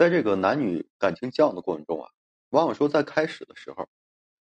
[0.00, 2.08] 在这个男女感情交往的过程中啊，
[2.48, 3.86] 往往说在开始的时候，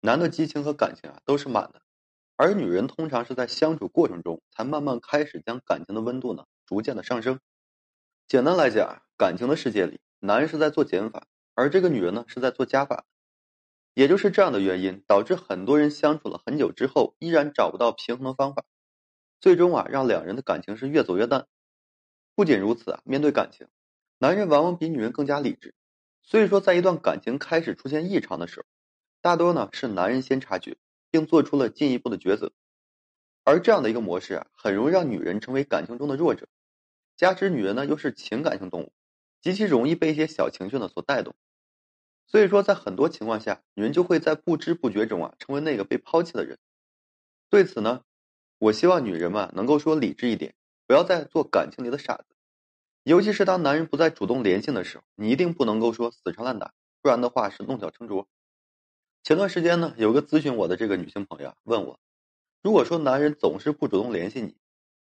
[0.02, 1.84] 男的激情和感情啊都是满的，
[2.36, 7.40] 而女人通常是在相处过程中才慢慢开始将感情的温度呢逐渐的上升。
[8.28, 13.06] 简单来讲，感情的世界里，男人是在做减法，而这个女人呢是在做加法。
[13.94, 18.66] 也就是这样的原因，导致很多人相处了很久之后，依然找不到平衡的方法，
[19.40, 21.46] 最终啊让两人的感情是越走越淡。
[22.34, 23.68] 不仅如此啊，面对感情，
[24.18, 25.74] 男人往往比女人更加理智。
[26.24, 28.66] 所以说，在一段感情开始出现异常的时候，
[29.22, 30.78] 大多呢是男人先察觉，
[31.12, 32.52] 并做出了进一步的抉择。
[33.44, 36.48] 而这样的一个模式啊，很容易让女人成为感情中的弱者。
[37.16, 38.92] 加之女人呢又是情感性动物，
[39.42, 41.36] 极其容易被一些小情绪呢所带动。
[42.26, 46.58] 所以说，在很多情况下，女人就会在不知不觉中啊，成为那个被抛弃的人。
[47.52, 48.02] 对此呢，
[48.58, 50.56] 我希望女人们能够说理智一点，
[50.88, 52.35] 不要再做感情里的傻子。
[53.06, 56.74] 尤其是当男人不再主动联系的时候，你一定不能够说死缠烂打，
[57.04, 58.28] 不然的话是弄巧成拙。
[59.22, 62.00] 前段时间呢，有个咨询我的这个女性朋友问我，
[62.64, 64.58] 如果说男人总是不主动联系你，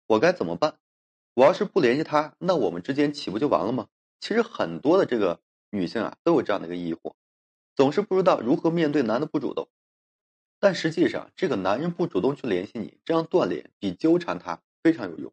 [0.07, 0.79] 我该怎么办？
[1.35, 3.89] 我要是不联系他，那我们之间岂不就完了吗？
[4.21, 7.15] 其实很多的这个女性啊，都有这样的一个疑惑，
[7.75, 9.69] 总是不知道如何面对男的不主动。
[10.61, 15.33] 但实际上，这个男人不主动去联系你，这样断联比纠缠他非常有用。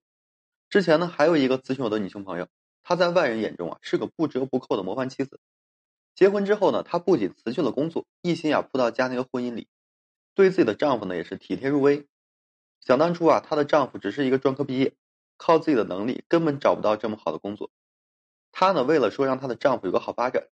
[0.67, 2.47] 之前呢，还有一个咨询我的女性朋友，
[2.85, 5.41] 她在外人眼中啊是个不折不扣的模范妻子。
[6.13, 9.67] 结婚之后呢，她不仅辞去了工作，一心啊扑到家庭和婚姻里，
[10.33, 12.07] 对自己的丈夫呢也是体贴入微。
[12.79, 14.93] 想当初啊，她的丈夫只是一个专科毕业。
[15.37, 17.69] 靠自己的能力根本找不到这么好的工作，
[18.53, 20.47] 她呢为了说让她的丈夫有个好发展，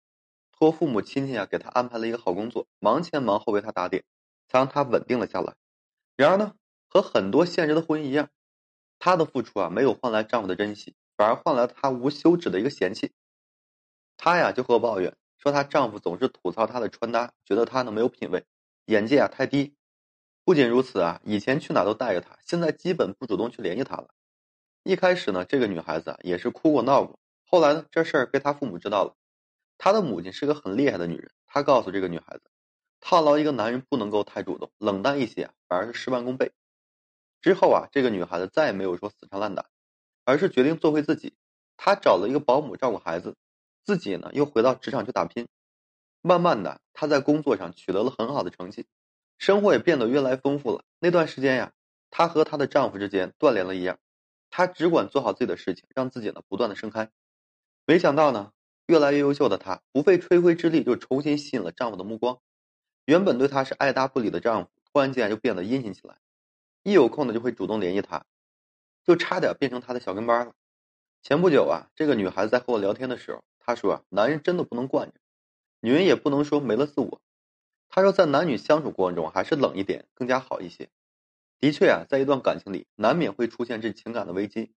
[0.53, 4.05] 托父母亲戚啊给她安排了一个好工作，忙前忙后为她打点，
[4.47, 5.57] 才让她稳定了下来。
[6.15, 6.55] 然而呢，
[6.87, 8.29] 和很多现实的婚姻一样，
[8.99, 13.11] 她的付出啊没有换来丈夫的珍惜，反而换来她无休止的一个嫌弃。
[14.15, 18.45] 她呀就和我抱怨说，她丈夫总是吐槽她的穿搭，觉得她呢没有品位，
[18.85, 19.75] 眼界啊太低。
[20.45, 24.07] 不仅如此啊，以前去哪都带着她，现在基本不主动去联系她了。
[24.83, 27.19] 一开始呢，这个女孩子也是哭过闹过。
[27.45, 29.17] 后来呢，这事儿被她父母知道了。
[29.77, 32.43] 她的母亲是个很厉害的女人，她告诉这个女孩子，
[33.01, 36.53] 套牢一个男人不能够太主动，冷淡一些啊，反而是事半功倍。
[37.41, 39.65] 之后啊，这个女孩子再也没有说死缠烂打，
[40.29, 41.33] 而是决定做回自己。
[41.75, 43.35] 她找了一个保姆照顾孩子，
[43.83, 45.47] 自己呢又回到职场去打拼。
[46.21, 48.85] 慢慢的，她在工作上取得了很好的成绩，
[49.39, 50.83] 生活也变得越来丰富了。
[50.99, 51.71] 那段时间呀，
[52.11, 53.97] 她和她的丈夫之间断联了一样。
[54.51, 57.09] 她只管做好自己的事情，让自己呢不断的盛开。
[57.87, 58.51] 没想到呢，
[58.85, 62.39] 越来越优秀的她，不费吹灰之力就重新吸引了丈夫的目光。
[63.05, 66.17] 原本对她是爱答不理的丈夫，突然间就变得殷勤起来，
[66.83, 68.25] 一有空呢就会主动联系她，
[69.09, 70.53] 就差点变成她的小跟班了。
[71.23, 75.15] 前不久啊，这个女孩子在和我聊天的时候，她说啊，男人真的不能惯着，
[75.79, 77.19] 女人也不能说没了自我。
[77.89, 80.89] 她说，在男女相处过程中，还是冷一点更加好一些。
[81.57, 84.73] 的确啊，在一段感情里，难免会出现这情感的危机。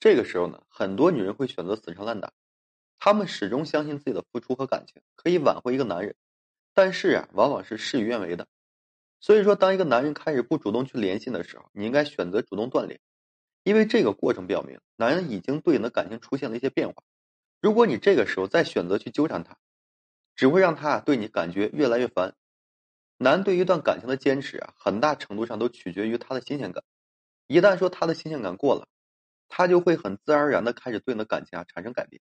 [0.00, 2.32] 这个时候呢，很多女人会选择死缠烂打。
[2.98, 6.16] 她们始终相信自己的付出和感情可以挽回一个男人，
[6.72, 8.48] 但是啊，往往是事与愿违的。
[9.20, 12.98] 所以说，当一个男人开始不主动去联系的时候，你应该选择主动断联，
[13.66, 17.02] 因为这个过程表明，男人已经对你的感情出现了一些变化。
[17.60, 19.58] 如果你这个时候再选择去纠缠他，
[20.36, 22.36] 只会让他对你感觉越来越烦。
[23.18, 26.84] 男对一段感情的坚持啊，很大程度上都取决于他的新鲜感。
[27.48, 28.86] 一旦说他的新鲜感过了，
[29.48, 32.22] 他就会很自然而然的开始对你的感情啊产生改变。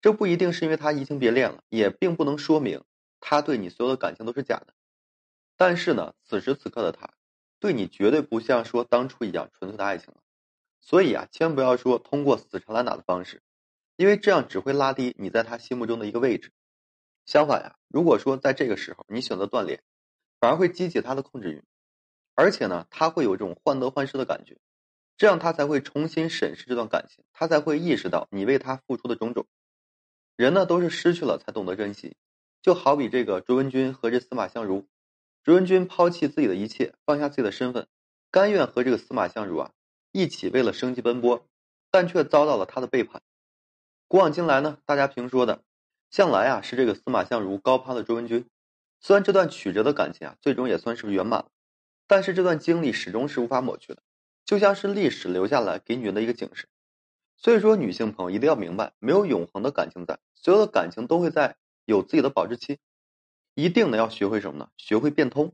[0.00, 2.82] 这不一定是因为他移情别恋了，也并不能说明
[3.20, 4.72] 他对你所有的感情都是假的。
[5.58, 7.10] 但是呢，此时此刻的他，
[7.58, 10.22] 对你绝对不像说当初一样纯粹的爱情了。
[10.80, 13.42] 所以啊，千万不要说通过死缠烂打的方式，
[13.96, 16.52] 因为这样只会拉低你在他心目中的一个位置。
[17.26, 19.82] 相反呀，如果说在这个时候你选择断联，
[20.40, 21.62] 反而会激起他的控制欲，
[22.34, 24.58] 而且呢，他会有这种患得患失的感觉，
[25.16, 29.46] 这样他才会重新审视这段感情，他才会意识到你为他付出的种种。
[30.36, 32.16] 人呢，都是失去了才懂得珍惜，
[32.62, 34.88] 就好比这个卓文君和这司马相如，
[35.44, 37.86] 卓文君抛弃自己的一切，放下自己的身份，
[38.30, 39.72] 甘愿和这个司马相如啊
[40.12, 41.46] 一起为了生计奔波，
[41.90, 43.22] 但却遭到了他的背叛。
[44.08, 45.62] 古往今来呢，大家评说的，
[46.10, 48.48] 向来啊是这个司马相如高攀了卓文君。
[49.00, 51.50] 虽然这段曲折的感情啊，最终也算是圆满了，
[52.06, 54.02] 但是这段经历始终是无法抹去的，
[54.44, 56.68] 就像是历史留下来给女人的一个警示。
[57.36, 61.56] 所以说，女性朋友一定要明白，没有永恒的感情在，所有的感情都会在
[61.86, 62.78] 有自己的保质期。
[63.54, 64.68] 一定呢要学会什么呢？
[64.76, 65.52] 学会变通。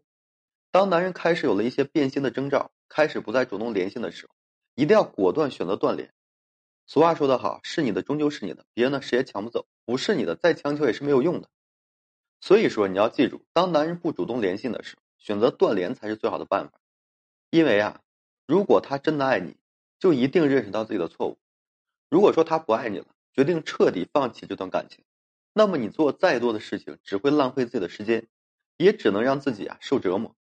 [0.71, 4.35] 当男人开始有了一些变心的征兆，开始不再主动联系的时候，
[4.77, 6.13] 一定要果断选择断联。
[6.87, 9.67] 俗话说得好，是你的终究是你的，别人呢谁也抢不走。
[9.85, 11.49] 不是你的，再强求也是没有用的。
[12.41, 16.79] 所以说，你要记住，当男人不主动联系的时候，选择断联才是最好的办法。
[17.51, 18.03] 因为啊，
[18.47, 19.57] 如果他真的爱你，
[19.99, 21.39] 就一定认识到自己的错误。
[22.11, 25.05] 如果说他不爱你了，决定彻底放弃这段感情，
[25.53, 28.29] 那么你做再多的事情，只会浪费自己的时间，
[28.77, 30.37] 也只能让自己啊受折磨。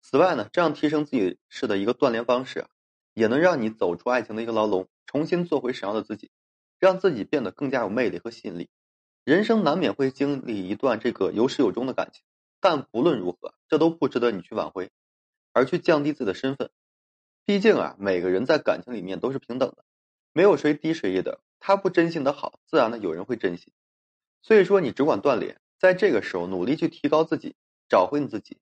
[0.00, 2.68] 此外呢，这样提升自己式的一个断联方式啊，
[3.14, 6.30] 也能让你走出爱情的一个牢笼，重新做回想要的自己，
[6.78, 8.68] 让自己变得更加有魅力和吸引力。
[9.24, 12.22] 人生难免会经历一段这个有始有终的感情，
[12.60, 14.90] 但不论如何，这都不值得你去挽回，
[15.52, 16.70] 而去降低自己的身份。
[17.44, 19.84] 毕竟啊，每个人在感情里面都是平等的，
[20.32, 21.38] 没有谁低谁一等。
[21.60, 23.72] 他不珍惜你的好，自然的有人会珍惜。
[24.42, 27.54] 所以说，你只管锻炼，在这个时候努力去提高自己，
[27.88, 28.58] 找回你自己。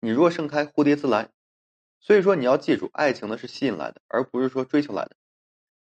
[0.00, 1.30] 你若盛开，蝴蝶自来。
[2.04, 5.14] 所以说，你要记住，爱情呢是吸引来的，而不是说追求来的。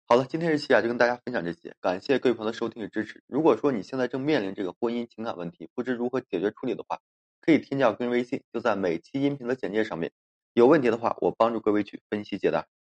[0.06, 3.24] 好了，今天这期啊就跟大家分享这些，感谢各位朋友的收听与支持。
[3.26, 7.00] 如果说你现在正面临这个婚姻情感问题，不知如何解决处理的话，
[7.40, 10.12] 可以添加我个人微信，就在每期音频的简介上面。
[10.54, 12.68] 有问题的话，我帮助各位去分析解答。